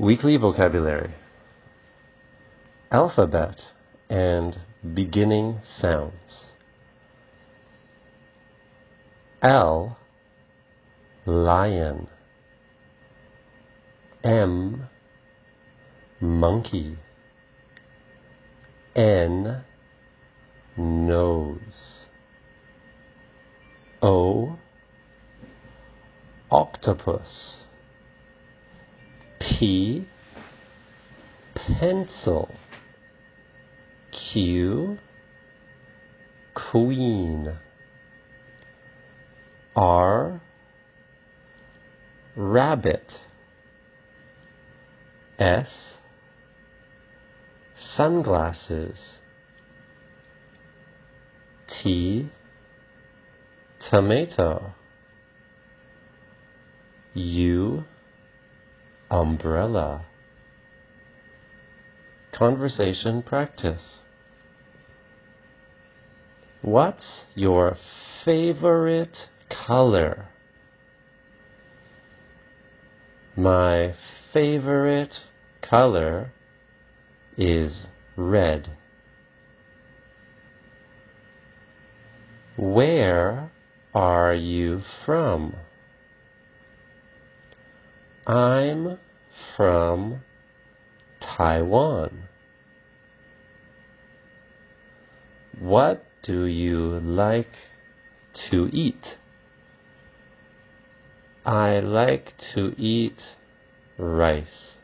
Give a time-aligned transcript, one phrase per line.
[0.00, 1.14] Weekly vocabulary
[2.90, 3.60] Alphabet
[4.08, 4.58] and
[4.94, 6.54] beginning sounds.
[9.42, 9.98] L
[11.26, 12.08] Lion.
[14.24, 14.88] M
[16.18, 16.96] Monkey.
[18.96, 19.64] N
[20.78, 22.06] Nose.
[24.00, 24.56] O
[26.50, 27.64] Octopus
[29.60, 30.06] P
[31.54, 32.48] pencil
[34.10, 34.96] Q
[36.54, 37.58] queen.
[39.76, 40.40] R
[42.34, 43.04] rabbit.
[45.38, 45.68] S
[47.98, 48.98] sunglasses.
[51.82, 52.30] T
[53.90, 54.72] tomato.
[57.12, 57.84] U
[59.10, 60.04] umbrella
[62.32, 64.00] conversation practice
[66.62, 67.78] What's your
[68.22, 69.16] favorite
[69.66, 70.26] color?
[73.34, 73.94] My
[74.34, 75.14] favorite
[75.62, 76.32] color
[77.38, 78.76] is red.
[82.58, 83.50] Where
[83.94, 85.56] are you from?
[88.30, 89.00] I'm
[89.56, 90.22] from
[91.20, 92.28] Taiwan.
[95.58, 97.50] What do you like
[98.52, 99.16] to eat?
[101.44, 103.20] I like to eat
[103.98, 104.76] rice.